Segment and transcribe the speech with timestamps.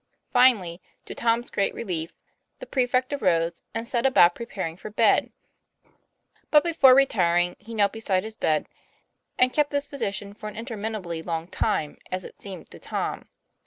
[0.33, 2.11] Finally, to Tom's great relief,
[2.57, 5.31] the prefect arose and set about preparing for bed;
[6.49, 8.67] but before retiring he knelt beside his bed,
[9.37, 13.29] and kept this position for an interminably long time, as it seemed to Tom.